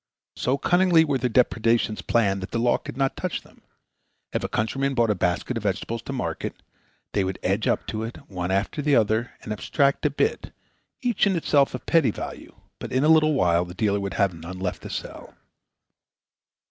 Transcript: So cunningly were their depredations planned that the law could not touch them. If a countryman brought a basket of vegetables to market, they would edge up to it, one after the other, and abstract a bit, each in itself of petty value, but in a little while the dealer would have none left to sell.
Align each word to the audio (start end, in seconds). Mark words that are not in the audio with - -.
So 0.35 0.57
cunningly 0.57 1.05
were 1.05 1.19
their 1.19 1.29
depredations 1.29 2.01
planned 2.01 2.41
that 2.41 2.49
the 2.49 2.57
law 2.57 2.77
could 2.79 2.97
not 2.97 3.15
touch 3.15 3.43
them. 3.43 3.61
If 4.33 4.43
a 4.43 4.49
countryman 4.49 4.95
brought 4.95 5.11
a 5.11 5.13
basket 5.13 5.57
of 5.57 5.61
vegetables 5.61 6.01
to 6.01 6.11
market, 6.11 6.63
they 7.13 7.23
would 7.23 7.37
edge 7.43 7.67
up 7.67 7.85
to 7.85 8.01
it, 8.01 8.17
one 8.27 8.49
after 8.49 8.81
the 8.81 8.95
other, 8.95 9.33
and 9.43 9.53
abstract 9.53 10.03
a 10.07 10.09
bit, 10.09 10.53
each 11.03 11.27
in 11.27 11.35
itself 11.35 11.75
of 11.75 11.85
petty 11.85 12.09
value, 12.09 12.55
but 12.79 12.91
in 12.91 13.03
a 13.03 13.09
little 13.09 13.35
while 13.35 13.63
the 13.63 13.75
dealer 13.75 13.99
would 13.99 14.15
have 14.15 14.33
none 14.33 14.57
left 14.57 14.81
to 14.81 14.89
sell. 14.89 15.35